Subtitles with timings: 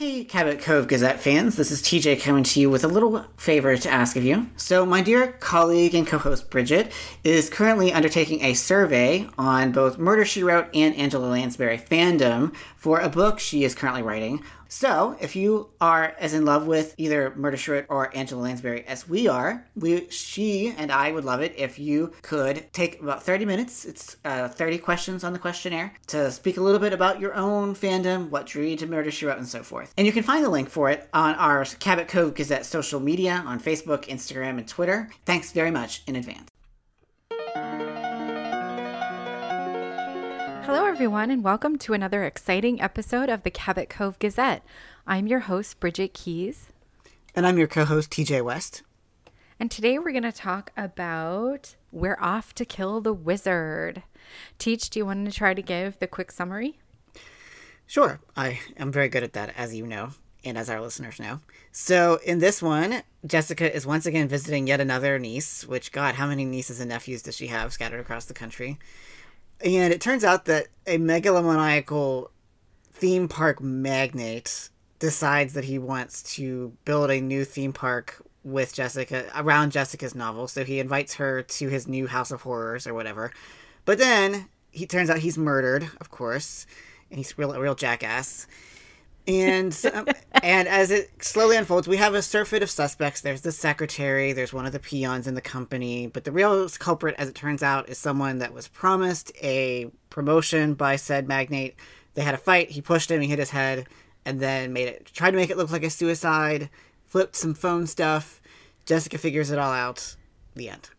[0.00, 3.76] Hey, Cabot Cove Gazette fans, this is TJ coming to you with a little favor
[3.76, 4.46] to ask of you.
[4.56, 6.90] So, my dear colleague and co host Bridget
[7.22, 12.98] is currently undertaking a survey on both Murder She Wrote and Angela Lansbury fandom for
[12.98, 14.42] a book she is currently writing
[14.72, 18.84] so, if you are as in love with either Murder She Wrote or Angela Lansbury
[18.86, 23.24] as we are, we, she and I would love it if you could take about
[23.24, 23.84] 30 minutes.
[23.84, 27.74] It's uh, 30 questions on the questionnaire to speak a little bit about your own
[27.74, 29.92] fandom, what drew you to Murder She Wrote, and so forth.
[29.98, 33.42] And you can find the link for it on our Cabot Cove Gazette social media
[33.44, 35.10] on Facebook, Instagram, and Twitter.
[35.26, 36.48] Thanks very much in advance.
[40.72, 44.62] Hello, everyone, and welcome to another exciting episode of the Cabot Cove Gazette.
[45.04, 46.68] I'm your host, Bridget Keys.
[47.34, 48.82] And I'm your co host, TJ West.
[49.58, 54.04] And today we're going to talk about We're Off to Kill the Wizard.
[54.58, 56.78] Teach, do you want to try to give the quick summary?
[57.88, 58.20] Sure.
[58.36, 60.10] I am very good at that, as you know,
[60.44, 61.40] and as our listeners know.
[61.72, 66.28] So, in this one, Jessica is once again visiting yet another niece, which, God, how
[66.28, 68.78] many nieces and nephews does she have scattered across the country?
[69.64, 72.28] And it turns out that a megalomaniacal
[72.92, 79.30] theme park magnate decides that he wants to build a new theme park with Jessica
[79.36, 80.48] around Jessica's novel.
[80.48, 83.32] So he invites her to his new house of horrors or whatever.
[83.84, 86.66] But then he turns out he's murdered, of course,
[87.10, 88.46] and he's real a real jackass
[89.26, 89.76] and
[90.42, 93.20] and as it slowly unfolds, we have a surfeit of suspects.
[93.20, 97.14] There's the secretary, there's one of the peons in the company, but the real culprit,
[97.18, 101.76] as it turns out, is someone that was promised a promotion by said magnate.
[102.14, 102.70] They had a fight.
[102.70, 103.20] He pushed him.
[103.20, 103.86] He hit his head,
[104.24, 106.70] and then made it tried to make it look like a suicide.
[107.06, 108.40] Flipped some phone stuff.
[108.86, 110.16] Jessica figures it all out.
[110.54, 110.90] The end.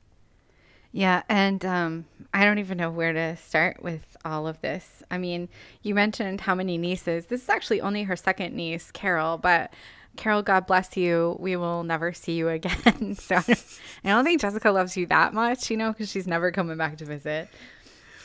[0.91, 5.03] Yeah, and um, I don't even know where to start with all of this.
[5.09, 5.49] I mean,
[5.81, 7.27] you mentioned how many nieces.
[7.27, 9.73] This is actually only her second niece, Carol, but
[10.17, 11.37] Carol, God bless you.
[11.39, 13.15] We will never see you again.
[13.15, 16.77] so I don't, think Jessica loves you that much, you know, because she's never coming
[16.77, 17.49] back to visit.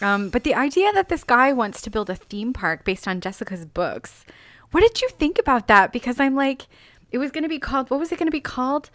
[0.02, 3.20] Um, but the idea that this guy wants to build a theme park based on
[3.20, 4.24] Jessica's books,
[4.72, 5.92] what did you think about that?
[5.92, 6.66] Because I'm like,
[7.12, 8.90] it was going to be called, what was it going to be called?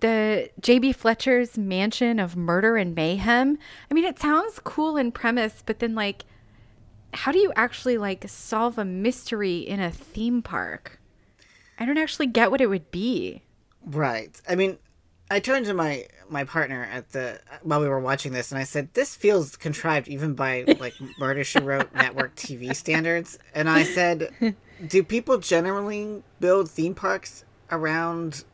[0.00, 0.92] The J.B.
[0.92, 3.58] Fletcher's mansion of murder and mayhem.
[3.90, 6.24] I mean, it sounds cool in premise, but then like,
[7.12, 11.00] how do you actually like solve a mystery in a theme park?
[11.78, 13.42] I don't actually get what it would be.
[13.84, 14.40] Right.
[14.48, 14.78] I mean,
[15.30, 18.64] I turned to my my partner at the while we were watching this, and I
[18.64, 23.84] said, "This feels contrived, even by like Murder She Wrote network TV standards." And I
[23.84, 24.54] said,
[24.86, 28.44] "Do people generally build theme parks around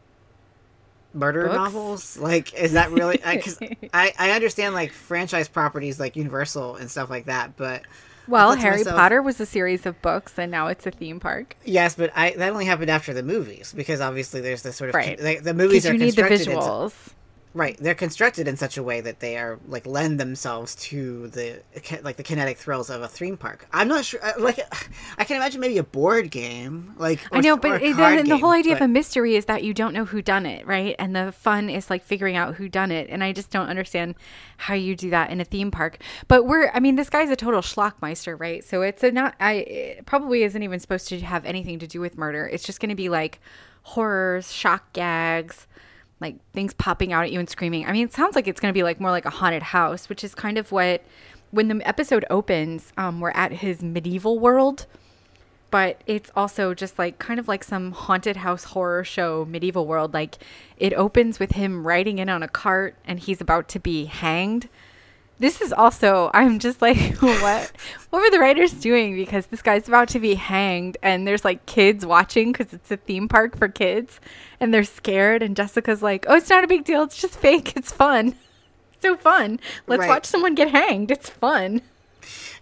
[1.12, 1.56] murder Books?
[1.56, 2.16] novels?
[2.16, 3.16] Like, is that really?
[3.16, 3.58] Because
[3.92, 7.82] I, I understand like franchise properties like Universal and stuff like that, but
[8.28, 11.56] well, Harry myself, Potter was a series of books, and now it's a theme park.
[11.64, 14.94] Yes, but I that only happened after the movies because obviously there's this sort of
[14.94, 15.20] right.
[15.20, 17.12] Like, the movies are you need the visuals.
[17.52, 21.60] Right, they're constructed in such a way that they are like lend themselves to the
[22.04, 23.66] like the kinetic thrills of a theme park.
[23.72, 24.24] I'm not sure.
[24.24, 24.60] Uh, like,
[25.18, 26.94] I can imagine maybe a board game.
[26.96, 28.82] Like or, I know, but the, game, the, whole idea but...
[28.82, 30.94] of a mystery is that you don't know who done it, right?
[31.00, 33.08] And the fun is like figuring out who done it.
[33.10, 34.14] And I just don't understand
[34.56, 35.98] how you do that in a theme park.
[36.28, 38.62] But we're, I mean, this guy's a total schlockmeister, right?
[38.62, 39.34] So it's a not.
[39.40, 42.46] I it probably isn't even supposed to have anything to do with murder.
[42.46, 43.40] It's just going to be like
[43.82, 45.66] horrors, shock gags
[46.20, 47.86] like things popping out at you and screaming.
[47.86, 50.08] I mean, it sounds like it's going to be like more like a haunted house,
[50.08, 51.02] which is kind of what
[51.50, 54.86] when the episode opens, um, we're at his medieval world,
[55.70, 60.14] but it's also just like kind of like some haunted house horror show medieval world.
[60.14, 60.36] Like
[60.76, 64.68] it opens with him riding in on a cart and he's about to be hanged
[65.40, 67.72] this is also i'm just like what
[68.10, 69.14] what were the writers doing?
[69.14, 72.96] Because this guy's about to be hanged and there's like kids watching because it's a
[72.96, 74.20] theme park for kids
[74.58, 77.02] and they're scared and jessica's like oh it's not a big deal.
[77.02, 77.72] It's just fake.
[77.80, 78.34] It's fun.
[79.00, 79.60] So fun.
[79.86, 80.08] Let's right.
[80.08, 81.10] watch someone get hanged.
[81.10, 81.82] It's fun.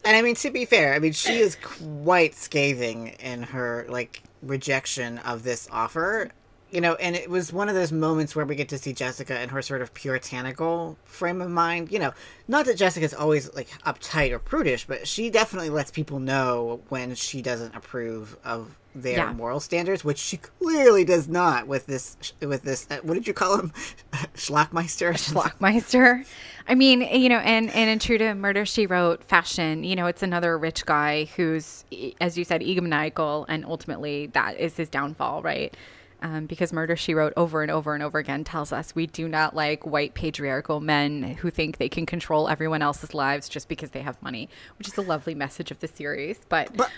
[0.05, 4.23] And i mean to be fair i mean she is quite scathing in her like
[4.43, 6.31] rejection of this offer
[6.71, 9.41] you know, and it was one of those moments where we get to see Jessica
[9.41, 11.91] in her sort of puritanical frame of mind.
[11.91, 12.13] You know,
[12.47, 17.15] not that Jessica's always like uptight or prudish, but she definitely lets people know when
[17.15, 19.33] she doesn't approve of their yeah.
[19.33, 22.17] moral standards, which she clearly does not with this.
[22.41, 23.71] With this, uh, what did you call him,
[24.35, 25.13] Schlockmeister?
[25.13, 26.27] Schlockmeister.
[26.67, 30.07] I mean, you know, and and in true to Murder She Wrote fashion, you know,
[30.07, 31.85] it's another rich guy who's,
[32.21, 35.75] as you said, egomaniacal, and ultimately that is his downfall, right?
[36.23, 39.29] Um, because Murder She Wrote over and over and over again tells us we do
[39.29, 43.91] not like white patriarchal men who think they can control everyone else's lives just because
[43.91, 44.49] they have money,
[44.79, 46.39] which is a lovely message of the series.
[46.49, 46.91] But, but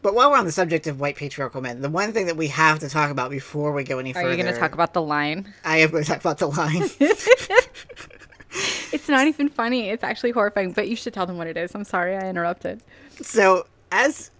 [0.00, 2.48] But while we're on the subject of white patriarchal men, the one thing that we
[2.48, 4.28] have to talk about before we go any further.
[4.28, 5.52] Are you going to talk about the line?
[5.64, 6.82] I am going to talk about the line.
[8.92, 9.88] it's not even funny.
[9.90, 11.74] It's actually horrifying, but you should tell them what it is.
[11.74, 12.80] I'm sorry I interrupted.
[13.22, 14.30] So, as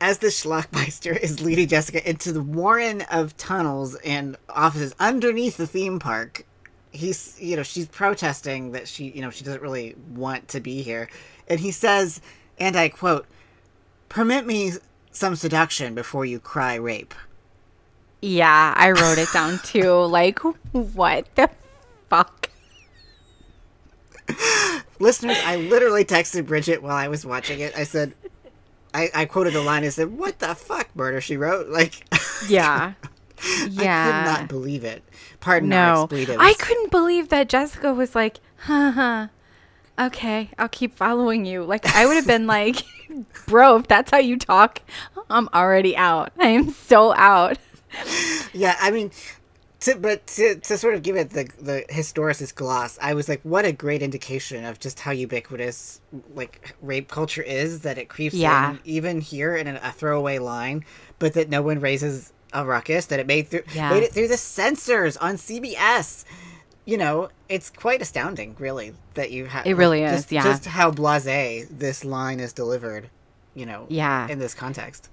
[0.00, 5.66] as the Schlackmeister is leading Jessica into the warren of tunnels and offices underneath the
[5.66, 6.44] theme park,
[6.92, 10.82] he's you know she's protesting that she you know she doesn't really want to be
[10.82, 11.08] here,
[11.48, 12.20] and he says,
[12.58, 13.26] and I quote,
[14.08, 14.72] "Permit me
[15.10, 17.14] some seduction before you cry rape."
[18.22, 19.92] Yeah, I wrote it down too.
[20.04, 20.38] like,
[20.72, 21.50] what the
[22.08, 22.48] fuck?
[24.98, 27.76] Listeners, I literally texted Bridget while I was watching it.
[27.76, 28.14] I said,
[28.94, 29.84] I, I quoted a line.
[29.84, 32.06] I said, "What the fuck, murder?" She wrote, like,
[32.48, 32.92] yeah,
[33.68, 34.06] yeah.
[34.22, 35.02] I could not believe it.
[35.40, 36.08] Pardon no,
[36.38, 39.28] I couldn't believe that Jessica was like, "Huh, huh."
[39.98, 41.62] Okay, I'll keep following you.
[41.64, 42.82] Like I would have been like,
[43.46, 44.80] bro, if that's how you talk,
[45.30, 46.32] I'm already out.
[46.38, 47.58] I am so out.
[48.52, 49.12] Yeah, I mean,
[49.84, 53.40] to, but to, to sort of give it the the historicist gloss, I was like,
[53.42, 56.00] what a great indication of just how ubiquitous
[56.34, 58.70] like rape culture is that it creeps yeah.
[58.72, 60.86] in even here in a, a, throwaway line,
[61.18, 63.06] but that no one raises a ruckus.
[63.06, 63.90] That it made through yeah.
[63.90, 66.24] made it through the censors on CBS.
[66.86, 69.66] You know, it's quite astounding, really, that you have.
[69.66, 70.42] It really is, yeah.
[70.42, 73.10] Just how blasé this line is delivered.
[73.54, 75.10] You know, yeah, in this context.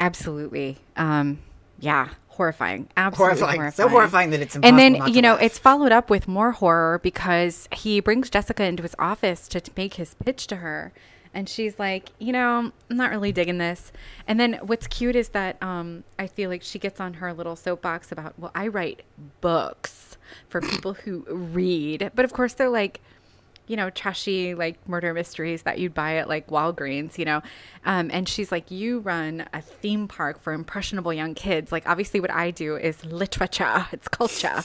[0.00, 0.78] Absolutely.
[0.96, 1.38] Um,
[1.78, 3.60] yeah horrifying absolutely horrifying.
[3.60, 3.88] horrifying.
[3.88, 5.42] so horrifying that it's and then you know laugh.
[5.42, 9.70] it's followed up with more horror because he brings jessica into his office to, to
[9.76, 10.92] make his pitch to her
[11.32, 13.92] and she's like you know i'm not really digging this
[14.26, 17.56] and then what's cute is that um, i feel like she gets on her little
[17.56, 19.02] soapbox about well i write
[19.40, 20.16] books
[20.48, 23.00] for people who read but of course they're like
[23.66, 27.42] you know, trashy like murder mysteries that you'd buy at like Walgreens, you know.
[27.84, 31.72] Um, and she's like, You run a theme park for impressionable young kids.
[31.72, 34.62] Like, obviously, what I do is literature, it's culture.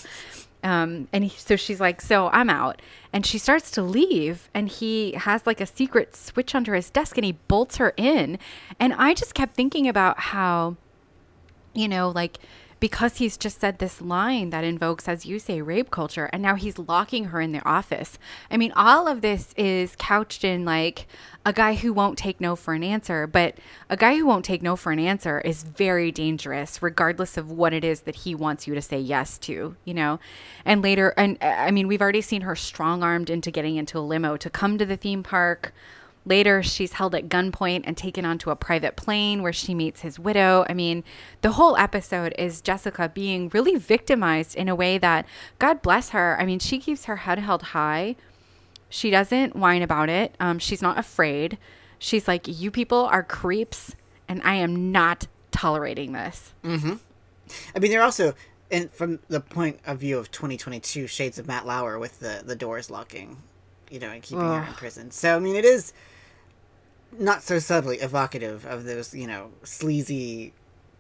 [0.64, 2.82] Um, and he, so she's like, So I'm out.
[3.12, 7.18] And she starts to leave, and he has like a secret switch under his desk
[7.18, 8.38] and he bolts her in.
[8.80, 10.78] And I just kept thinking about how,
[11.74, 12.38] you know, like,
[12.82, 16.56] because he's just said this line that invokes, as you say, rape culture, and now
[16.56, 18.18] he's locking her in the office.
[18.50, 21.08] I mean, all of this is couched in like
[21.46, 23.56] a guy who won't take no for an answer, but
[23.88, 27.72] a guy who won't take no for an answer is very dangerous, regardless of what
[27.72, 30.20] it is that he wants you to say yes to, you know?
[30.66, 34.02] And later, and I mean, we've already seen her strong armed into getting into a
[34.02, 35.72] limo to come to the theme park
[36.26, 40.20] Later, she's held at gunpoint and taken onto a private plane where she meets his
[40.20, 40.66] widow.
[40.70, 41.04] I mean,
[41.42, 45.26] the whole episode is Jessica being really victimized in a way that,
[45.58, 48.16] God bless her, I mean, she keeps her head held high.
[48.90, 50.36] She doesn't whine about it.
[50.40, 51.58] Um, she's not afraid.
[51.98, 53.96] She's like, You people are creeps,
[54.28, 56.54] and I am not tolerating this.
[56.64, 56.96] Mm-hmm.
[57.76, 58.36] I mean, they're also,
[58.70, 62.56] and from the point of view of 2022, shades of Matt Lauer with the, the
[62.56, 63.38] doors locking,
[63.90, 64.64] you know, and keeping Ugh.
[64.64, 65.12] her in prison.
[65.12, 65.94] So, I mean, it is
[67.18, 70.54] not so subtly evocative of those, you know, sleazy,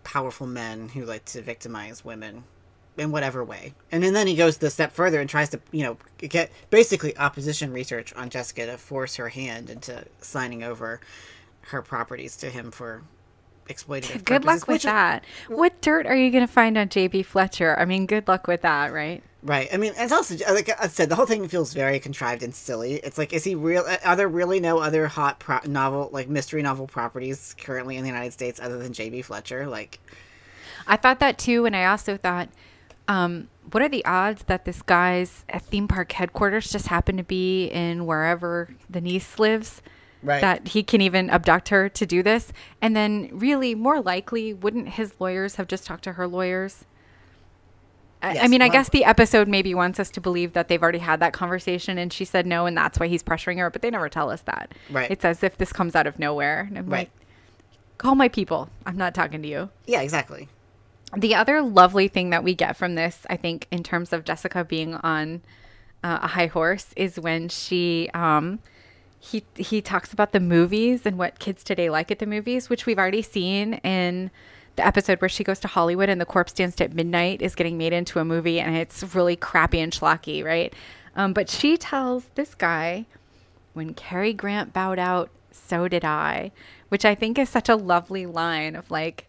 [0.03, 2.43] powerful men who like to victimize women
[2.97, 3.73] in whatever way.
[3.91, 7.71] And then he goes the step further and tries to, you know, get basically opposition
[7.71, 10.99] research on Jessica to force her hand into signing over
[11.65, 13.03] her properties to him for
[13.73, 15.23] exploitative Good luck with that.
[15.47, 17.77] What dirt are you going to find on JB Fletcher?
[17.79, 19.23] I mean, good luck with that, right?
[19.43, 19.69] Right.
[19.73, 22.95] I mean, it's also like I said, the whole thing feels very contrived and silly.
[22.95, 23.83] It's like, is he real?
[24.05, 28.09] Are there really no other hot pro- novel, like mystery novel properties currently in the
[28.09, 29.23] United States other than J.B.
[29.23, 29.65] Fletcher?
[29.65, 29.99] Like,
[30.85, 32.49] I thought that too, and I also thought,
[33.07, 37.65] um, what are the odds that this guy's theme park headquarters just happen to be
[37.65, 39.81] in wherever the niece lives?
[40.23, 40.41] Right.
[40.41, 44.89] That he can even abduct her to do this, and then really more likely, wouldn't
[44.89, 46.85] his lawyers have just talked to her lawyers?
[48.23, 50.81] Yes, I mean, well, I guess the episode maybe wants us to believe that they've
[50.81, 53.81] already had that conversation and she said no and that's why he's pressuring her, but
[53.81, 54.73] they never tell us that.
[54.91, 55.09] Right.
[55.09, 56.67] It's as if this comes out of nowhere.
[56.67, 56.99] And I'm right.
[56.99, 57.11] like,
[57.97, 58.69] call my people.
[58.85, 59.69] I'm not talking to you.
[59.87, 60.49] Yeah, exactly.
[61.17, 64.63] The other lovely thing that we get from this, I think, in terms of Jessica
[64.63, 65.41] being on
[66.03, 68.59] uh, a high horse, is when she um,
[69.23, 72.87] he he talks about the movies and what kids today like at the movies, which
[72.87, 74.31] we've already seen in
[74.75, 77.77] the episode where she goes to Hollywood and the corpse danced at midnight is getting
[77.77, 80.73] made into a movie and it's really crappy and schlocky, right?
[81.15, 83.05] Um, but she tells this guy,
[83.73, 86.51] when Cary Grant bowed out, so did I,
[86.89, 89.27] which I think is such a lovely line of like,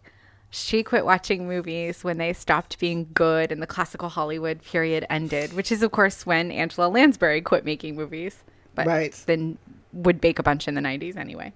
[0.49, 5.53] she quit watching movies when they stopped being good and the classical Hollywood period ended,
[5.53, 8.43] which is, of course, when Angela Lansbury quit making movies,
[8.75, 9.23] but right.
[9.25, 9.57] then
[9.93, 11.53] would bake a bunch in the 90s anyway.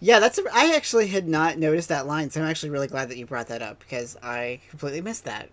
[0.00, 0.38] Yeah, that's.
[0.38, 3.26] A, I actually had not noticed that line, so I'm actually really glad that you
[3.26, 5.50] brought that up because I completely missed that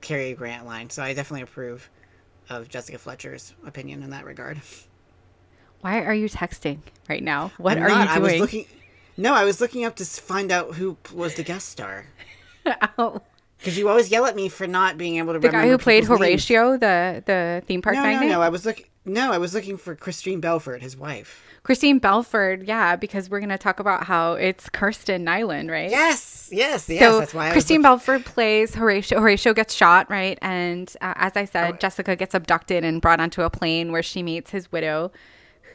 [0.00, 0.88] Cary Grant line.
[0.88, 1.90] So I definitely approve
[2.48, 4.60] of Jessica Fletcher's opinion in that regard.
[5.80, 7.52] Why are you texting right now?
[7.58, 8.30] What I'm are not, you doing?
[8.30, 8.66] I was looking.
[9.16, 12.06] No, I was looking up to find out who was the guest star.
[12.98, 13.22] oh.
[13.58, 15.38] Because you always yell at me for not being able to.
[15.38, 16.80] The guy who played Horatio, names.
[16.80, 18.02] the the theme park no.
[18.02, 18.84] No, no, I was looking.
[19.04, 21.45] No, I was looking for Christine Belford, his wife.
[21.66, 25.90] Christine Belford, yeah, because we're going to talk about how it's Kirsten Nylund, right?
[25.90, 27.00] Yes, yes, yes.
[27.00, 29.18] So that's why Christine Belford plays Horatio.
[29.18, 30.38] Horatio gets shot, right?
[30.40, 31.76] And uh, as I said, oh.
[31.76, 35.10] Jessica gets abducted and brought onto a plane where she meets his widow,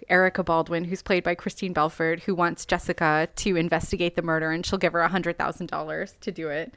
[0.07, 4.65] Erica Baldwin, who's played by Christine Belford, who wants Jessica to investigate the murder, and
[4.65, 6.74] she'll give her a hundred thousand dollars to do it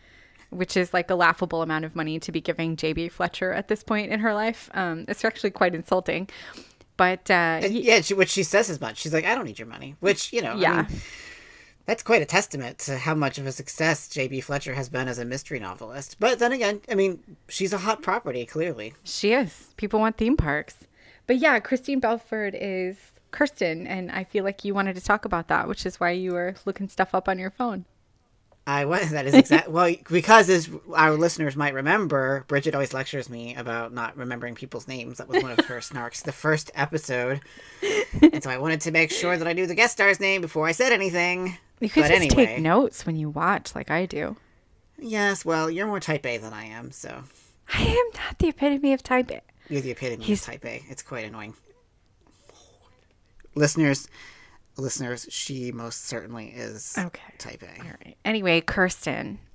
[0.51, 3.83] which is like a laughable amount of money to be giving JB Fletcher at this
[3.83, 4.71] point in her life.
[4.73, 6.29] Um, it's actually quite insulting.
[6.97, 8.99] But uh, and, yeah, she, which she says as much.
[8.99, 9.97] She's like, I don't need your money.
[10.01, 10.73] Which you know, yeah.
[10.73, 11.01] I mean,
[11.87, 14.41] that's quite a testament to how much of a success J.B.
[14.41, 16.17] Fletcher has been as a mystery novelist.
[16.19, 18.95] But then again, I mean, she's a hot property, clearly.
[19.05, 19.71] She is.
[19.77, 20.87] People want theme parks.
[21.27, 22.97] But yeah, Christine Belford is
[23.31, 26.33] Kirsten, and I feel like you wanted to talk about that, which is why you
[26.33, 27.85] were looking stuff up on your phone.
[28.67, 29.11] I was.
[29.15, 29.69] That is exact.
[29.69, 34.89] well, because as our listeners might remember, Bridget always lectures me about not remembering people's
[34.89, 35.19] names.
[35.19, 36.23] That was one of her snarks.
[36.23, 37.41] The first episode,
[38.23, 40.67] and so I wanted to make sure that I knew the guest star's name before
[40.67, 41.59] I said anything.
[41.81, 42.47] You could but just anyway.
[42.47, 44.37] take notes when you watch, like I do.
[44.99, 45.45] Yes.
[45.45, 47.25] Well, you're more Type A than I am, so.
[47.73, 49.41] I am not the epitome of Type A.
[49.69, 50.41] You're the epitome He's...
[50.41, 50.83] of Type A.
[50.89, 51.55] It's quite annoying.
[53.55, 54.09] Listeners,
[54.77, 57.35] listeners, she most certainly is okay.
[57.39, 57.81] type A.
[57.81, 58.17] All right.
[58.25, 59.39] Anyway, Kirsten.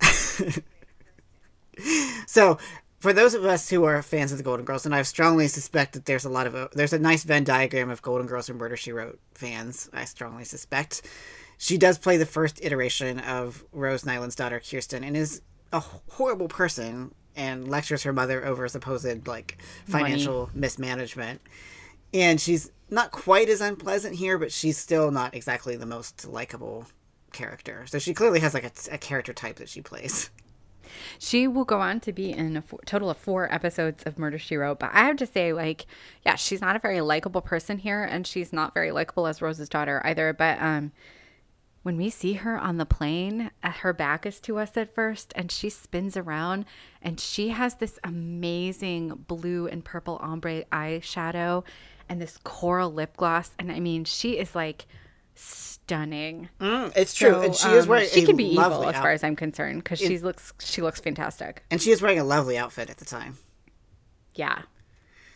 [2.26, 2.58] so,
[2.98, 5.94] for those of us who are fans of the Golden Girls, and I strongly suspect
[5.94, 8.58] that there's a lot of a, there's a nice Venn diagram of Golden Girls and
[8.58, 9.88] Murder She Wrote fans.
[9.92, 11.02] I strongly suspect
[11.58, 16.48] she does play the first iteration of Rose Nylund's daughter Kirsten, and is a horrible
[16.48, 20.60] person and lectures her mother over supposed like financial Money.
[20.60, 21.40] mismanagement.
[22.12, 26.86] And she's not quite as unpleasant here, but she's still not exactly the most likable
[27.32, 27.84] character.
[27.86, 30.30] So she clearly has like a, a character type that she plays.
[31.18, 34.38] She will go on to be in a four, total of four episodes of Murder
[34.38, 34.80] She Wrote.
[34.80, 35.86] But I have to say, like,
[36.24, 39.68] yeah, she's not a very likable person here, and she's not very likable as Rose's
[39.68, 40.32] daughter either.
[40.32, 40.90] But um,
[41.82, 45.32] when we see her on the plane, uh, her back is to us at first,
[45.36, 46.64] and she spins around,
[47.00, 51.64] and she has this amazing blue and purple ombre eyeshadow
[52.10, 53.52] and this coral lip gloss.
[53.58, 54.86] And I mean, she is like
[55.34, 56.50] stunning.
[56.60, 58.08] Mm, it's true, and she um, is wearing.
[58.10, 61.64] She can be evil as far as I'm concerned because she looks she looks fantastic,
[61.70, 63.38] and she is wearing a lovely outfit at the time.
[64.34, 64.62] Yeah.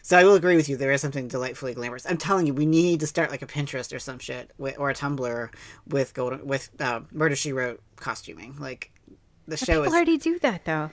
[0.03, 0.77] So I will agree with you.
[0.77, 2.05] There is something delightfully glamorous.
[2.05, 4.95] I'm telling you, we need to start like a Pinterest or some shit, or a
[4.95, 5.49] Tumblr
[5.87, 8.57] with golden with uh, Murder She Wrote costuming.
[8.59, 8.93] Like
[9.47, 10.91] the show people is already do that though.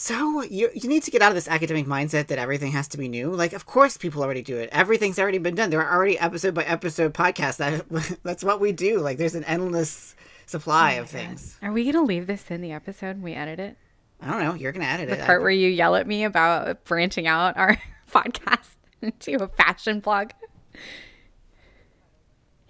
[0.00, 2.96] So you you need to get out of this academic mindset that everything has to
[2.96, 3.32] be new.
[3.32, 4.68] Like, of course, people already do it.
[4.70, 5.70] Everything's already been done.
[5.70, 7.56] There are already episode by episode podcasts.
[7.56, 9.00] That that's what we do.
[9.00, 10.14] Like, there's an endless
[10.46, 11.58] supply oh of things.
[11.62, 13.76] Are we gonna leave this in the episode when we edit it?
[14.22, 14.54] I don't know.
[14.54, 15.18] You're gonna edit the it.
[15.18, 15.42] The part I...
[15.42, 17.76] where you yell at me about branching out our
[18.12, 20.30] podcast into a fashion blog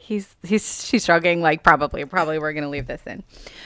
[0.08, 3.22] he's he's she's shrugging like probably probably we're gonna leave this in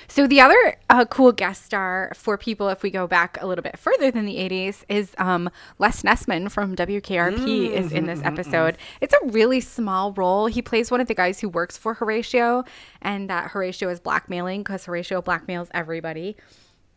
[0.09, 3.63] so the other uh, cool guest star for people if we go back a little
[3.63, 7.75] bit further than the 80s is um, les nessman from wkrp mm-hmm.
[7.75, 8.99] is in this mm-hmm, episode mm-hmm.
[9.01, 12.65] it's a really small role he plays one of the guys who works for horatio
[13.01, 16.37] and that horatio is blackmailing because horatio blackmails everybody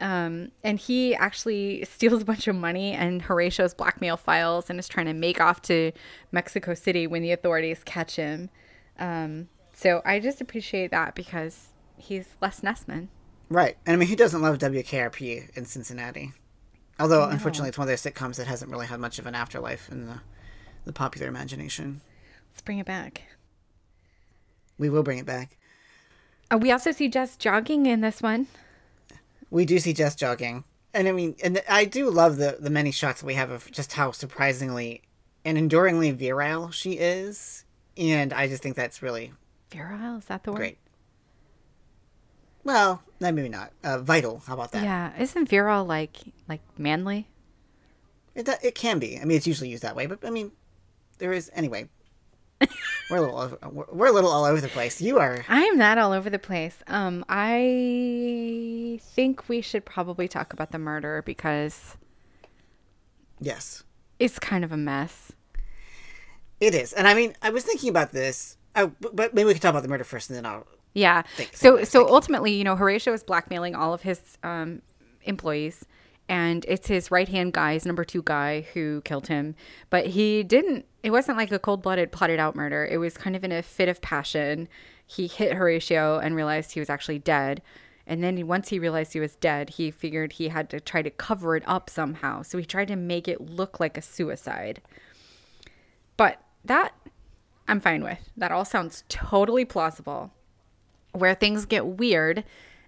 [0.02, 4.90] um, and he actually steals a bunch of money and Horatio's blackmail files and is
[4.90, 5.94] trying to make off to
[6.34, 8.50] Mexico City when the authorities catch him.
[9.00, 13.08] Um, so I just appreciate that because he's Les Nessman.
[13.50, 13.78] Right.
[13.86, 16.34] And I mean, who doesn't love WKRP in Cincinnati?
[17.00, 19.90] Although, unfortunately, it's one of those sitcoms that hasn't really had much of an afterlife
[19.90, 20.22] in the,
[20.86, 22.02] the popular imagination.
[22.52, 23.24] Let's bring it back.
[24.78, 25.58] We will bring it back.
[26.50, 28.48] Uh, we also see Jess jogging in this one.
[29.50, 30.64] We do see Jess jogging.
[30.94, 33.94] And I mean, and I do love the, the many shots we have of just
[33.94, 35.02] how surprisingly
[35.44, 37.65] and enduringly virile she is
[37.98, 39.34] and I just think that's really
[39.72, 40.18] virile.
[40.18, 40.58] Is that the word?
[40.58, 40.78] Great.
[42.64, 43.72] Well, maybe not.
[43.84, 44.42] Uh, vital.
[44.48, 44.84] How about that?
[44.84, 46.18] Yeah, isn't virile like
[46.50, 47.28] like manly?
[48.34, 49.20] It it can be.
[49.20, 50.52] I mean, it's usually used that way, but I mean,
[51.20, 51.90] there is anyway.
[53.10, 55.02] we're a little we're a little all over the place.
[55.02, 55.46] You are.
[55.48, 56.78] I am not all over the place.
[56.88, 61.98] Um, I think we should probably talk about the murder because.
[63.40, 63.84] Yes.
[64.18, 65.34] It's kind of a mess.
[66.60, 68.58] It is, and I mean, I was thinking about this.
[68.76, 71.24] I, but maybe we can talk about the murder first, and then I'll Yeah.
[71.54, 74.82] So so ultimately, you know, Horatio is blackmailing all of his um,
[75.24, 75.86] employees,
[76.28, 79.56] and it's his right hand guy, his number two guy, who killed him.
[79.90, 80.86] But he didn't.
[81.04, 82.88] It wasn't like a cold blooded, plotted out murder.
[82.90, 84.68] It was kind of in a fit of passion.
[85.06, 87.62] He hit Horatio and realized he was actually dead.
[88.08, 91.10] And then once he realized he was dead, he figured he had to try to
[91.10, 92.44] cover it up somehow.
[92.44, 94.82] So he tried to make it look like a suicide.
[96.18, 96.94] But that
[97.68, 98.20] I'm fine with.
[98.38, 100.32] That all sounds totally plausible.
[101.14, 102.44] Where things get weird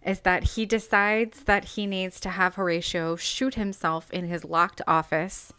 [0.05, 4.81] is that he decides that he needs to have Horatio shoot himself in his locked
[4.87, 5.53] office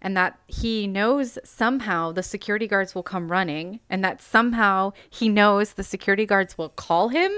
[0.00, 5.28] and that he knows somehow the security guards will come running and that somehow he
[5.28, 7.30] knows the security guards will call him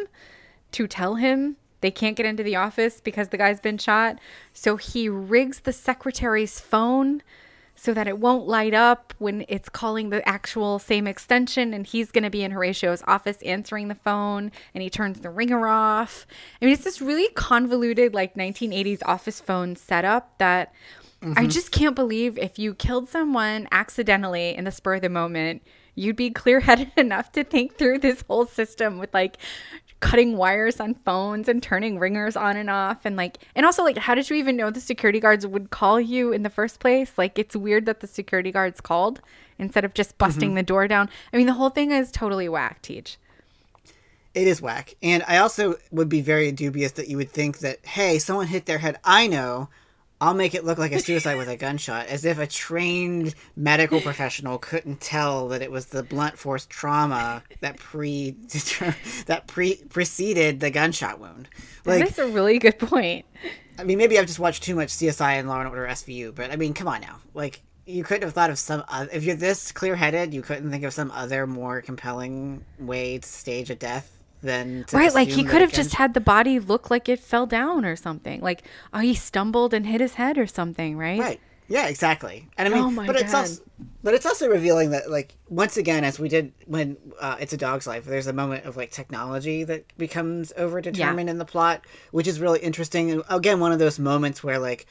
[0.73, 4.19] to tell him they can't get into the office because the guy's been shot.
[4.55, 7.23] So he rigs the secretary's phone
[7.75, 12.11] so that it won't light up when it's calling the actual same extension and he's
[12.11, 16.27] going to be in Horatio's office answering the phone and he turns the ringer off.
[16.61, 20.73] I mean, it's this really convoluted like 1980s office phone setup that
[21.23, 21.35] mm-hmm.
[21.37, 25.63] I just can't believe if you killed someone accidentally in the spur of the moment,
[25.95, 29.39] you'd be clear-headed enough to think through this whole system with like
[30.01, 33.05] cutting wires on phones and turning ringers on and off.
[33.05, 36.01] And like and also like how did you even know the security guards would call
[36.01, 37.13] you in the first place?
[37.17, 39.21] Like it's weird that the security guards called
[39.59, 40.57] instead of just busting mm-hmm.
[40.57, 41.09] the door down.
[41.33, 43.19] I mean the whole thing is totally whack teach.
[44.35, 44.95] It is whack.
[45.03, 48.67] And i also would be very dubious that you would think that hey someone hit
[48.67, 49.69] their head i know
[50.25, 54.01] I'll make it look like a suicide with a gunshot, as if a trained medical
[54.01, 58.31] professional couldn't tell that it was the blunt force trauma that pre
[59.27, 61.51] that pre preceded the gunshot wound.
[61.85, 63.27] Like, That's a really good point.
[63.79, 66.51] I mean, maybe I've just watched too much CSI and Law and Order SVU, but
[66.51, 69.71] I mean, come on now, like you couldn't have thought of some if you're this
[69.73, 74.14] clear-headed you couldn't think of some other more compelling way to stage a death
[74.45, 77.85] than right like he could have just had the body look like it fell down
[77.85, 78.41] or something.
[78.41, 81.19] Like oh he stumbled and hit his head or something right?
[81.19, 81.41] Right.
[81.67, 82.49] Yeah exactly.
[82.57, 83.17] And i mean oh but God.
[83.17, 83.63] it's also
[84.03, 87.57] but it's also revealing that like once again as we did when uh, it's a
[87.57, 91.33] dog's life there's a moment of like technology that becomes over determined yeah.
[91.33, 93.11] in the plot which is really interesting.
[93.11, 94.87] And again one of those moments where like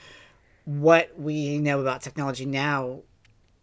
[0.66, 3.02] what we know about technology now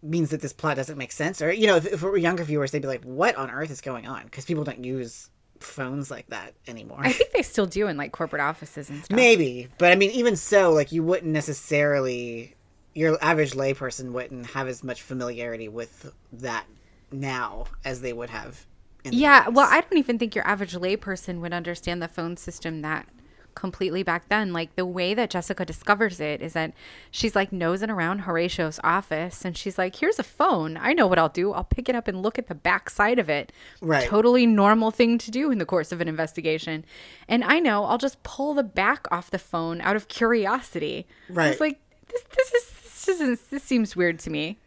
[0.03, 1.43] means that this plot doesn't make sense.
[1.43, 3.71] Or you know if, if it were younger viewers they'd be like what on earth
[3.71, 4.25] is going on?
[4.25, 5.29] Because people don't use
[5.61, 7.01] phones like that anymore.
[7.01, 9.17] I think they still do in like corporate offices and stuff.
[9.17, 12.57] Maybe, but I mean, even so, like you wouldn't necessarily,
[12.95, 16.67] your average layperson wouldn't have as much familiarity with that
[17.13, 18.67] now as they would have.
[19.05, 23.07] yeah, well, I don't even think your average layperson would understand the phone system that
[23.55, 24.53] completely back then.
[24.53, 26.73] Like the way that Jessica discovers it is that
[27.11, 30.77] she's like nosing around Horatio's office and she's like, here's a phone.
[30.77, 31.53] I know what I'll do.
[31.53, 33.53] I'll pick it up and look at the back side of it.
[33.81, 34.07] Right.
[34.07, 36.85] Totally normal thing to do in the course of an investigation.
[37.29, 41.07] And I know I'll just pull the back off the phone out of curiosity.
[41.29, 41.51] Right.
[41.51, 44.59] It's like, this, this is, this, isn't, this seems weird to me.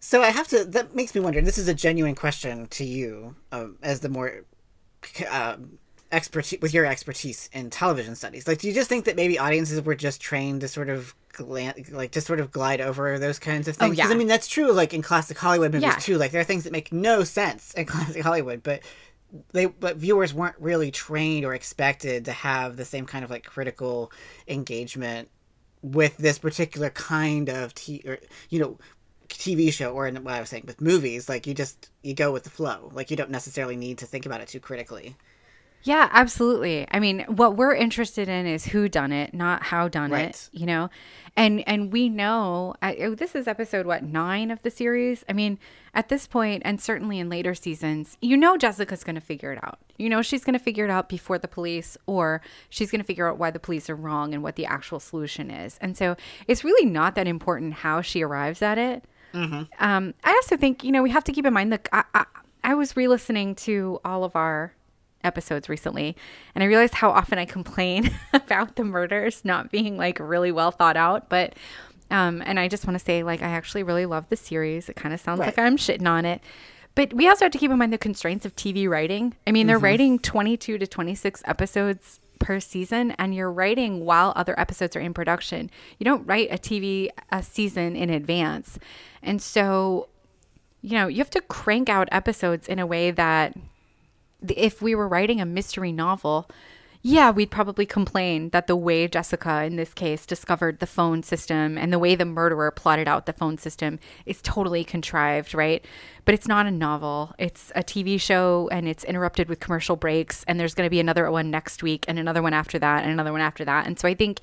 [0.00, 3.36] So I have to, that makes me wonder, this is a genuine question to you
[3.52, 4.44] um, as the more
[5.30, 5.56] uh,
[6.12, 9.80] expertise with your expertise in television studies like do you just think that maybe audiences
[9.82, 13.76] were just trained to sort of like just sort of glide over those kinds of
[13.76, 14.12] oh, things oh, yeah.
[14.12, 15.94] i mean that's true like in classic hollywood movies yeah.
[15.96, 18.82] too like there are things that make no sense in classic hollywood but
[19.52, 23.44] they but viewers weren't really trained or expected to have the same kind of like
[23.44, 24.10] critical
[24.48, 25.28] engagement
[25.82, 28.18] with this particular kind of t or
[28.48, 28.78] you know
[29.28, 32.32] TV show or in what I was saying with movies, like you just you go
[32.32, 32.90] with the flow.
[32.92, 35.16] Like you don't necessarily need to think about it too critically.
[35.82, 36.86] Yeah, absolutely.
[36.90, 40.28] I mean, what we're interested in is who done it, not how done right.
[40.28, 40.90] it, you know?
[41.36, 45.24] And and we know oh, this is episode what, 9 of the series.
[45.28, 45.58] I mean,
[45.94, 49.62] at this point and certainly in later seasons, you know Jessica's going to figure it
[49.62, 49.78] out.
[49.96, 53.06] You know she's going to figure it out before the police or she's going to
[53.06, 55.78] figure out why the police are wrong and what the actual solution is.
[55.80, 56.16] And so,
[56.46, 59.04] it's really not that important how she arrives at it.
[59.32, 59.62] Mm-hmm.
[59.78, 62.24] Um, I also think, you know, we have to keep in mind that I, I,
[62.64, 64.74] I was re-listening to all of our
[65.24, 66.16] episodes recently
[66.54, 70.70] and I realized how often I complain about the murders not being like really well
[70.70, 71.28] thought out.
[71.28, 71.54] But
[72.10, 74.88] um and I just want to say like I actually really love the series.
[74.88, 75.46] It kind of sounds right.
[75.46, 76.40] like I'm shitting on it.
[76.94, 79.36] But we also have to keep in mind the constraints of TV writing.
[79.46, 79.84] I mean, they're mm-hmm.
[79.84, 85.14] writing 22 to 26 episodes per season and you're writing while other episodes are in
[85.14, 85.70] production.
[85.98, 88.78] You don't write a TV a season in advance.
[89.22, 90.08] And so
[90.82, 93.54] you know, you have to crank out episodes in a way that
[94.48, 96.48] if we were writing a mystery novel,
[97.02, 101.78] yeah, we'd probably complain that the way Jessica, in this case, discovered the phone system
[101.78, 105.82] and the way the murderer plotted out the phone system is totally contrived, right?
[106.26, 107.34] But it's not a novel.
[107.38, 110.44] It's a TV show and it's interrupted with commercial breaks.
[110.44, 113.10] And there's going to be another one next week and another one after that and
[113.10, 113.86] another one after that.
[113.86, 114.40] And so I think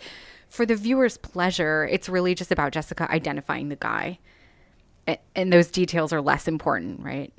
[0.50, 4.18] for the viewer's pleasure, it's really just about Jessica identifying the guy.
[5.36, 7.32] And those details are less important, right?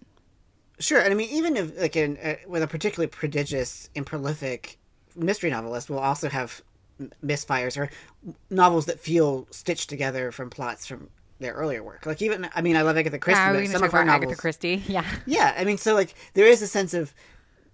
[0.80, 4.78] Sure, and I mean, even if like in, uh, with a particularly prodigious and prolific
[5.16, 6.62] mystery novelist will also have
[7.24, 7.90] misfires or
[8.50, 11.08] novels that feel stitched together from plots from
[11.40, 12.06] their earlier work.
[12.06, 14.24] Like even, I mean, I love Agatha Christie, yeah, but some of her novels.
[14.24, 15.54] Agatha Christie, yeah, yeah.
[15.56, 17.14] I mean, so like there is a sense of,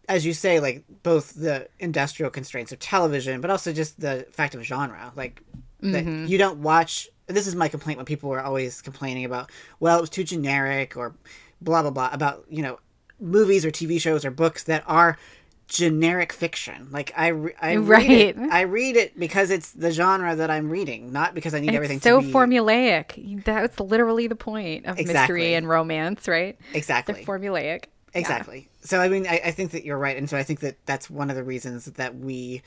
[0.09, 4.55] as you say, like both the industrial constraints of television, but also just the fact
[4.55, 5.12] of genre.
[5.17, 5.43] Like
[5.81, 6.27] that mm-hmm.
[6.27, 7.09] you don't watch.
[7.27, 10.95] This is my complaint when people were always complaining about, well, it was too generic
[10.95, 11.14] or
[11.62, 12.79] blah blah blah about you know
[13.20, 15.18] movies or TV shows or books that are
[15.68, 16.88] generic fiction.
[16.90, 17.29] Like I,
[17.61, 17.79] I right.
[17.79, 18.37] read it.
[18.38, 22.00] I read it because it's the genre that I'm reading, not because I need everything.
[22.00, 22.33] So be...
[22.33, 23.44] formulaic.
[23.44, 25.14] That's literally the point of exactly.
[25.14, 26.59] mystery and romance, right?
[26.72, 27.14] Exactly.
[27.14, 27.85] They're formulaic.
[28.14, 28.68] Exactly.
[28.81, 28.87] Yeah.
[28.87, 31.11] So I mean, I, I think that you're right, and so I think that that's
[31.11, 32.62] one of the reasons that we.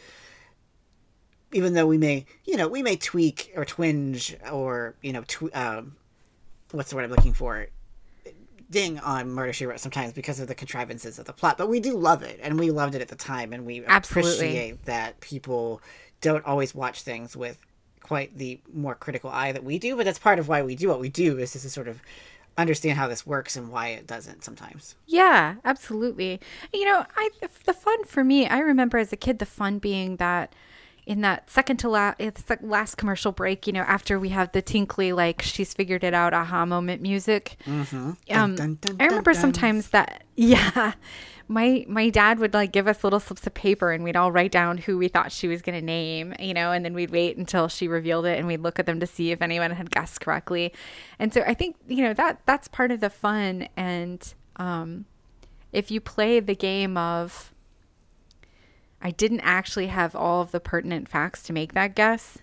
[1.53, 5.55] Even though we may, you know, we may tweak or twinge or, you know, tw-
[5.55, 5.95] um,
[6.71, 7.67] what's the word I'm looking for?
[8.69, 11.79] Ding on Murder She Wrote sometimes because of the contrivances of the plot, but we
[11.79, 14.31] do love it, and we loved it at the time, and we Absolutely.
[14.31, 15.81] appreciate that people
[16.21, 17.57] don't always watch things with
[18.01, 19.95] quite the more critical eye that we do.
[19.95, 22.01] But that's part of why we do what we do is to sort of
[22.57, 24.95] understand how this works and why it doesn't sometimes.
[25.05, 26.39] Yeah, absolutely.
[26.73, 27.29] You know, I
[27.65, 30.53] the fun for me, I remember as a kid the fun being that
[31.07, 32.19] in that second to last,
[32.61, 36.33] last commercial break, you know, after we have the tinkly, like she's figured it out
[36.33, 37.55] aha moment music.
[37.65, 37.97] Mm-hmm.
[37.97, 40.91] Um, dun, dun, dun, I remember sometimes that, yeah,
[41.47, 44.51] my my dad would like give us little slips of paper and we'd all write
[44.51, 47.37] down who we thought she was going to name, you know, and then we'd wait
[47.37, 50.19] until she revealed it and we'd look at them to see if anyone had guessed
[50.19, 50.73] correctly.
[51.19, 55.05] And so I think, you know, that that's part of the fun and um
[55.71, 57.53] if you play the game of
[59.01, 62.39] I didn't actually have all of the pertinent facts to make that guess.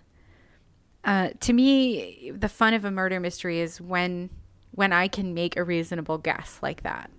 [1.04, 4.30] Uh, to me, the fun of a murder mystery is when
[4.70, 7.10] when I can make a reasonable guess like that.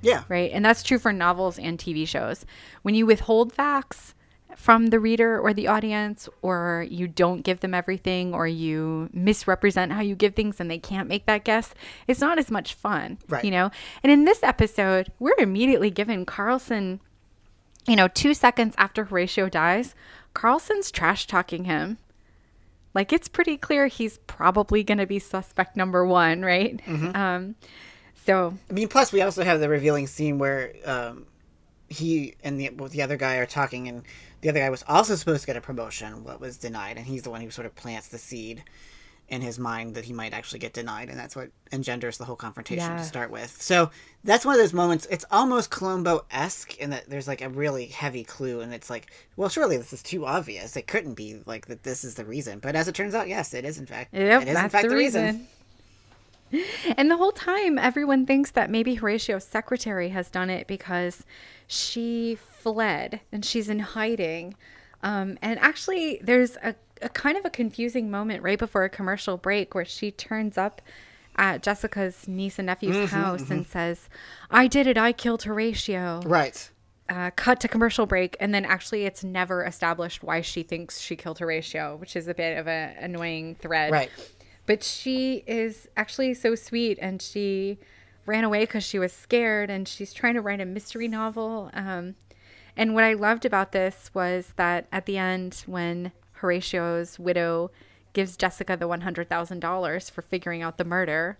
[0.00, 0.22] Yeah.
[0.28, 0.50] Right.
[0.52, 2.46] And that's true for novels and TV shows.
[2.82, 4.14] When you withhold facts
[4.56, 9.92] from the reader or the audience, or you don't give them everything, or you misrepresent
[9.92, 11.74] how you give things and they can't make that guess,
[12.06, 13.18] it's not as much fun.
[13.28, 13.44] Right.
[13.44, 13.70] You know?
[14.02, 17.00] And in this episode, we're immediately given Carlson
[17.86, 19.94] you know, two seconds after Horatio dies,
[20.34, 21.98] Carlson's trash talking him.
[22.94, 26.80] Like it's pretty clear he's probably going to be suspect number one, right?
[26.84, 27.16] Mm-hmm.
[27.16, 27.54] Um,
[28.24, 31.26] so I mean, plus we also have the revealing scene where um,
[31.88, 34.02] he and the the other guy are talking, and
[34.40, 37.22] the other guy was also supposed to get a promotion, but was denied, and he's
[37.22, 38.64] the one who sort of plants the seed
[39.30, 42.36] in his mind that he might actually get denied, and that's what engenders the whole
[42.36, 42.98] confrontation yeah.
[42.98, 43.62] to start with.
[43.62, 43.90] So
[44.24, 45.06] that's one of those moments.
[45.08, 49.10] It's almost Columbo esque in that there's like a really heavy clue, and it's like,
[49.36, 50.76] well, surely this is too obvious.
[50.76, 51.84] It couldn't be like that.
[51.84, 54.12] This is the reason, but as it turns out, yes, it is in fact.
[54.12, 55.24] Yep, it is in fact the, the reason.
[55.24, 55.46] reason.
[56.96, 61.24] And the whole time, everyone thinks that maybe Horatio's secretary has done it because
[61.68, 64.56] she fled and she's in hiding.
[65.04, 69.36] Um, and actually, there's a a kind of a confusing moment right before a commercial
[69.36, 70.82] break where she turns up
[71.36, 73.52] at Jessica's niece and nephew's mm-hmm, house mm-hmm.
[73.52, 74.08] and says,
[74.50, 74.98] "I did it.
[74.98, 76.70] I killed Horatio." Right.
[77.08, 81.16] Uh, cut to commercial break, and then actually, it's never established why she thinks she
[81.16, 83.90] killed Horatio, which is a bit of an annoying thread.
[83.90, 84.10] Right.
[84.66, 87.78] But she is actually so sweet, and she
[88.26, 91.70] ran away because she was scared, and she's trying to write a mystery novel.
[91.72, 92.14] Um,
[92.76, 97.70] and what I loved about this was that at the end, when Horatio's widow
[98.12, 101.38] gives Jessica the $100,000 for figuring out the murder,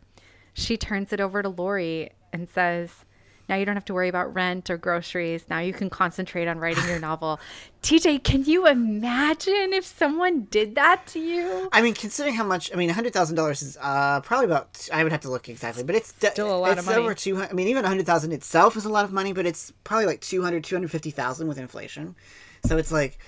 [0.54, 3.04] she turns it over to Lori and says,
[3.48, 5.44] now you don't have to worry about rent or groceries.
[5.50, 7.40] Now you can concentrate on writing your novel.
[7.82, 11.68] TJ, can you imagine if someone did that to you?
[11.72, 15.22] I mean, considering how much, I mean, $100,000 is uh, probably about, I would have
[15.22, 16.98] to look exactly, but it's still a lot of money.
[16.98, 20.06] over 200, I mean, even 100000 itself is a lot of money, but it's probably
[20.06, 22.14] like 200, 250,000 with inflation.
[22.64, 23.18] So it's like,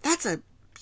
[0.00, 0.40] that's a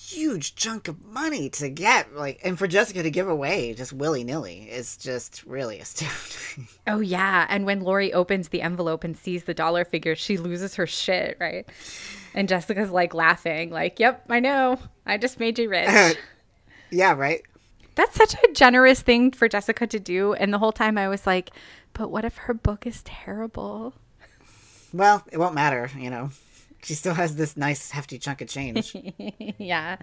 [0.09, 4.67] huge chunk of money to get like and for jessica to give away just willy-nilly
[4.69, 6.67] is just really astounding.
[6.87, 7.45] Oh yeah.
[7.49, 11.37] And when laurie opens the envelope and sees the dollar figure she loses her shit
[11.39, 11.67] right?
[12.33, 14.79] And jessica's like laughing like yep i know.
[15.05, 16.17] I just made you rich.
[16.91, 17.43] Yeah right?
[17.93, 20.33] That's such a generous thing for jessica to do.
[20.33, 21.51] And the whole time i was like
[21.93, 23.93] but what if her book is terrible?
[24.91, 26.31] Well it won't matter you know
[26.83, 28.95] she still has this nice hefty chunk of change.
[29.57, 29.97] yeah.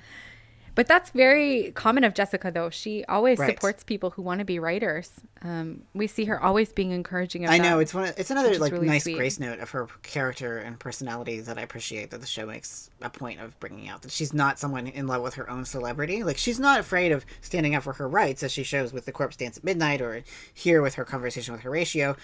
[0.77, 2.69] But that's very common of Jessica, though.
[2.69, 3.49] She always right.
[3.55, 5.11] supports people who want to be writers.
[5.41, 7.47] Um, we see her always being encouraging.
[7.47, 8.05] Of I know that, it's one.
[8.05, 9.17] Of, it's another like really nice sweet.
[9.17, 13.09] grace note of her character and personality that I appreciate that the show makes a
[13.09, 14.03] point of bringing out.
[14.03, 16.23] That she's not someone in love with her own celebrity.
[16.23, 19.13] Like she's not afraid of standing up for her rights, as she shows with the
[19.13, 22.17] corpse dance at midnight, or here with her conversation with Horatio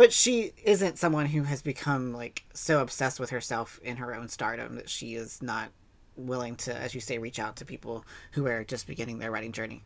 [0.00, 4.30] but she isn't someone who has become like so obsessed with herself in her own
[4.30, 5.68] stardom that she is not
[6.16, 9.52] willing to, as you say, reach out to people who are just beginning their writing
[9.52, 9.82] journey.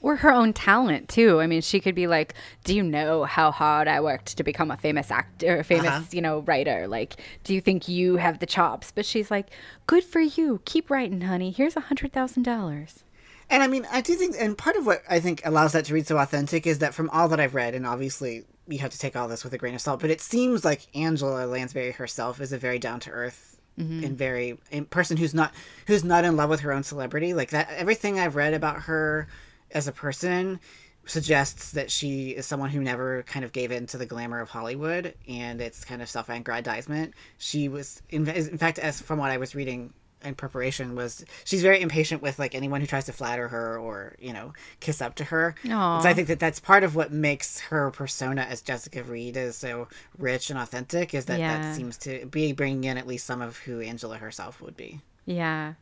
[0.00, 1.38] Or her own talent too.
[1.42, 2.32] I mean, she could be like,
[2.64, 6.04] "Do you know how hard I worked to become a famous actor, a famous, uh-huh.
[6.12, 6.88] you know, writer?
[6.88, 9.50] Like, do you think you have the chops?" But she's like,
[9.86, 10.62] "Good for you.
[10.64, 11.50] Keep writing, honey.
[11.50, 13.04] Here's a hundred thousand dollars."
[13.50, 15.94] And I mean, I do think, and part of what I think allows that to
[15.94, 18.98] read so authentic is that from all that I've read, and obviously you have to
[18.98, 22.40] take all this with a grain of salt, but it seems like Angela Lansbury herself
[22.40, 24.04] is a very down to earth mm-hmm.
[24.04, 25.52] and very and person who's not
[25.86, 27.34] who's not in love with her own celebrity.
[27.34, 29.28] Like that, everything I've read about her
[29.70, 30.60] as a person
[31.06, 34.48] suggests that she is someone who never kind of gave in to the glamour of
[34.48, 37.14] Hollywood and its kind of self-aggrandizement.
[37.38, 39.92] She was, in, in fact, as from what I was reading
[40.24, 44.16] in preparation was she's very impatient with like anyone who tries to flatter her or
[44.18, 45.54] you know kiss up to her.
[46.02, 49.56] So I think that that's part of what makes her persona as Jessica Reed is
[49.56, 51.62] so rich and authentic is that yeah.
[51.62, 55.00] that seems to be bringing in at least some of who Angela herself would be.
[55.24, 55.74] Yeah,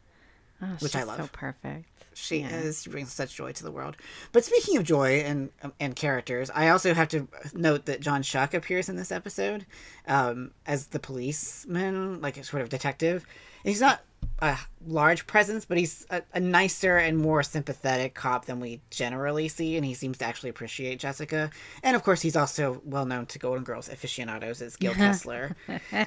[0.62, 1.18] oh, which I love.
[1.18, 1.86] So perfect.
[2.14, 2.56] She yeah.
[2.56, 2.82] is.
[2.82, 3.96] She brings such joy to the world.
[4.32, 8.54] But speaking of joy and and characters, I also have to note that John Schuck
[8.54, 9.66] appears in this episode
[10.06, 13.26] um, as the policeman, like a sort of detective.
[13.64, 14.02] And he's not
[14.40, 19.48] a large presence, but he's a, a, nicer and more sympathetic cop than we generally
[19.48, 21.50] see, and he seems to actually appreciate Jessica.
[21.82, 25.54] And of course, he's also well known to Golden Girls aficionados as Gil Kessler.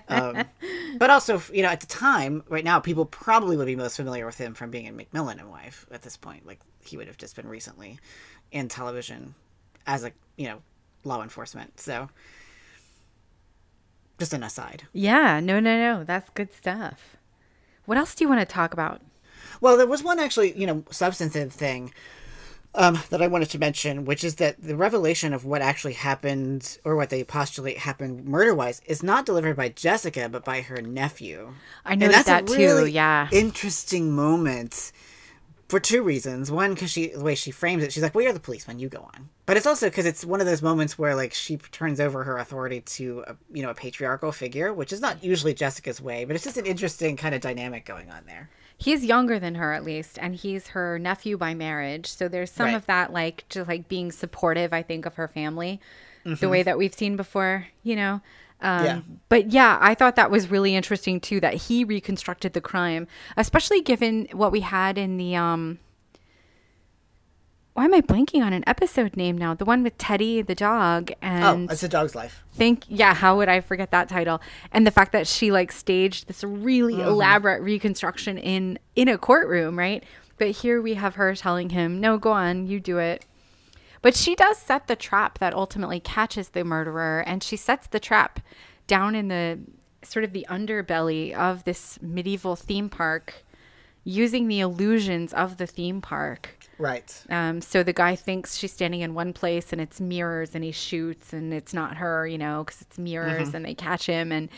[0.10, 0.44] um,
[0.98, 4.26] but also, you know, at the time, right now, people probably would be most familiar
[4.26, 5.86] with him from being in McMillan and Wife.
[5.90, 7.98] At this point, like he would have just been recently
[8.52, 9.36] in television
[9.86, 10.62] as a you know
[11.04, 11.80] law enforcement.
[11.80, 12.10] So.
[14.20, 14.82] Just an aside.
[14.94, 16.04] Yeah, no, no, no.
[16.04, 17.18] That's good stuff.
[17.88, 19.02] What else do you want to talk about?
[19.62, 21.93] Well, there was one actually, you know, substantive thing
[22.76, 26.80] um, that I wanted to mention, which is that the revelation of what actually happened,
[26.84, 31.54] or what they postulate happened murder-wise, is not delivered by Jessica, but by her nephew.
[31.86, 32.95] I know that really too.
[32.95, 34.91] Yeah, interesting moment
[35.68, 36.50] for two reasons.
[36.50, 38.80] One, because she the way she frames it, she's like, "Well, you're the policeman.
[38.80, 41.58] You go on." But it's also because it's one of those moments where like she
[41.58, 45.54] turns over her authority to a, you know a patriarchal figure, which is not usually
[45.54, 48.50] Jessica's way, but it's just an interesting kind of dynamic going on there.
[48.78, 52.08] He's younger than her at least, and he's her nephew by marriage.
[52.08, 52.76] So there's some right.
[52.76, 55.82] of that like just like being supportive, I think, of her family,
[56.26, 56.36] mm-hmm.
[56.40, 57.68] the way that we've seen before.
[57.84, 58.22] You know.
[58.62, 59.02] Um, yeah.
[59.30, 63.82] But yeah, I thought that was really interesting too that he reconstructed the crime, especially
[63.82, 65.80] given what we had in the um,
[67.78, 69.54] why am I blanking on an episode name now?
[69.54, 72.43] The one with Teddy the dog and Oh, it's a dog's life.
[72.54, 74.41] Think yeah, how would I forget that title?
[74.72, 77.08] And the fact that she like staged this really mm-hmm.
[77.08, 80.04] elaborate reconstruction in in a courtroom, right?
[80.39, 83.26] But here we have her telling him, "No, go on, you do it."
[84.02, 88.00] But she does set the trap that ultimately catches the murderer and she sets the
[88.00, 88.40] trap
[88.86, 89.60] down in the
[90.04, 93.44] sort of the underbelly of this medieval theme park
[94.04, 97.24] using the illusions of the theme park Right.
[97.30, 100.72] Um, so the guy thinks she's standing in one place and it's mirrors and he
[100.72, 103.56] shoots and it's not her, you know, because it's mirrors mm-hmm.
[103.56, 104.32] and they catch him.
[104.32, 104.50] And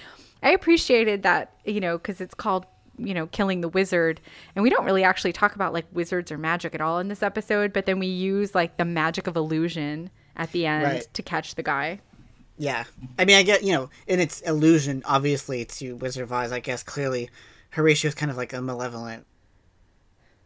[0.43, 2.65] I appreciated that, you know, because it's called,
[2.99, 4.21] you know, killing the wizard.
[4.55, 7.23] And we don't really actually talk about like wizards or magic at all in this
[7.23, 11.13] episode, but then we use like the magic of illusion at the end right.
[11.13, 11.99] to catch the guy.
[12.57, 12.83] Yeah.
[13.17, 16.59] I mean, I get, you know, in its illusion, obviously, to Wizard of Oz, I
[16.59, 17.29] guess clearly
[17.71, 19.25] Horatio is kind of like a malevolent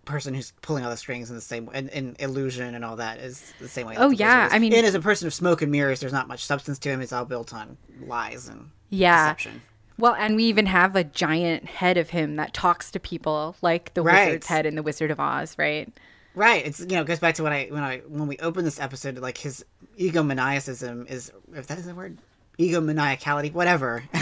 [0.05, 3.19] person who's pulling all the strings in the same and, and illusion and all that
[3.19, 3.95] is the same way.
[3.97, 6.43] Oh yeah, I mean, and as a person of smoke and mirrors, there's not much
[6.43, 7.01] substance to him.
[7.01, 9.27] It's all built on lies and yeah.
[9.27, 9.61] deception.
[9.97, 13.93] Well, and we even have a giant head of him that talks to people like
[13.93, 14.25] the right.
[14.25, 15.91] wizard's head in the Wizard of Oz, right?
[16.35, 16.65] Right.
[16.65, 19.17] It's you know goes back to when I when I when we open this episode,
[19.19, 19.63] like his
[19.99, 22.17] egomaniacism is if that is a word
[22.59, 23.99] egomaniacality, whatever,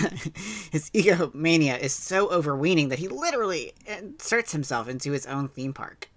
[0.71, 6.09] his egomania is so overweening that he literally inserts himself into his own theme park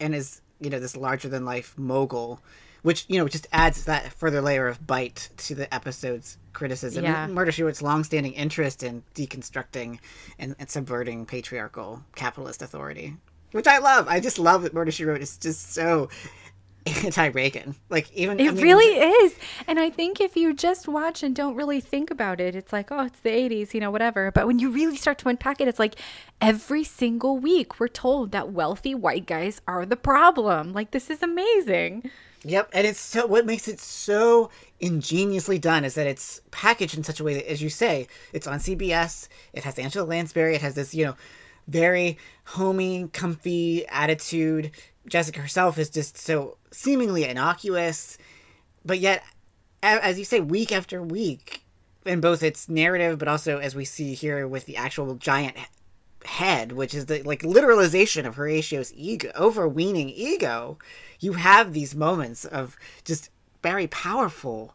[0.00, 2.40] and is, you know, this larger than life mogul,
[2.86, 7.02] which, you know, just adds that further layer of bite to the episode's criticism.
[7.02, 7.26] Yeah.
[7.26, 9.98] Murder She Wrote's longstanding interest in deconstructing
[10.38, 13.16] and, and subverting patriarchal capitalist authority,
[13.50, 14.06] which I love.
[14.06, 16.10] I just love that Murder She Wrote is just so
[16.86, 17.74] anti-Reagan.
[17.90, 19.34] Like even it I mean, really is.
[19.66, 22.92] And I think if you just watch and don't really think about it, it's like,
[22.92, 24.30] oh, it's the 80s, you know, whatever.
[24.30, 25.96] But when you really start to unpack it, it's like
[26.40, 30.72] every single week we're told that wealthy white guys are the problem.
[30.72, 32.12] Like this is amazing.
[32.48, 37.02] Yep, and it's so what makes it so ingeniously done is that it's packaged in
[37.02, 39.26] such a way that, as you say, it's on CBS.
[39.52, 40.54] It has Angela Lansbury.
[40.54, 41.16] It has this, you know,
[41.66, 44.70] very homey, comfy attitude.
[45.08, 48.16] Jessica herself is just so seemingly innocuous,
[48.84, 49.24] but yet,
[49.82, 51.64] as you say, week after week,
[52.04, 55.56] in both its narrative, but also as we see here with the actual giant
[56.26, 60.78] head, which is the like literalization of Horatio's ego, overweening ego,
[61.20, 63.30] you have these moments of just
[63.62, 64.74] very powerful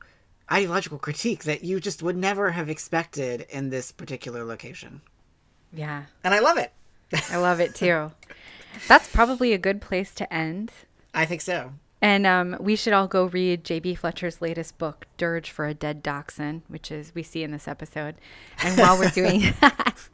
[0.51, 5.01] ideological critique that you just would never have expected in this particular location.
[5.73, 6.03] Yeah.
[6.23, 6.73] And I love it.
[7.29, 8.11] I love it too.
[8.87, 10.71] That's probably a good place to end.
[11.13, 11.73] I think so.
[12.01, 13.93] And um, we should all go read J.B.
[13.93, 18.15] Fletcher's latest book, Dirge for a Dead Dachshund, which is we see in this episode.
[18.63, 20.09] And while we're doing that,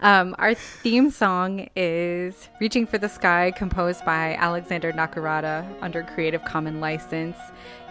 [0.00, 6.44] um, our theme song is Reaching for the Sky, composed by Alexander Nakarada under Creative
[6.44, 7.36] Commons license.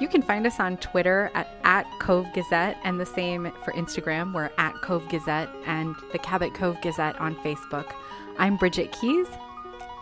[0.01, 4.33] You can find us on Twitter at, at Cove Gazette and the same for Instagram.
[4.33, 7.93] We're at Cove Gazette and the Cabot Cove Gazette on Facebook.
[8.37, 9.27] I'm Bridget Keys.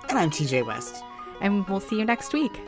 [0.09, 1.03] And I'm TJ West.
[1.39, 2.59] And we'll see you next week.